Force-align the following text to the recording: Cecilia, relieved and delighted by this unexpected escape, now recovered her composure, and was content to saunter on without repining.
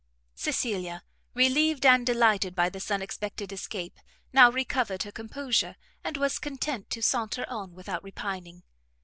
Cecilia, 0.33 1.03
relieved 1.35 1.85
and 1.85 2.03
delighted 2.03 2.55
by 2.55 2.69
this 2.69 2.89
unexpected 2.89 3.51
escape, 3.53 3.99
now 4.33 4.49
recovered 4.49 5.03
her 5.03 5.11
composure, 5.11 5.75
and 6.03 6.17
was 6.17 6.39
content 6.39 6.89
to 6.89 7.03
saunter 7.03 7.45
on 7.47 7.75
without 7.75 8.03
repining. 8.03 8.63